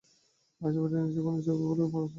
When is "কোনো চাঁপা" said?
1.23-1.61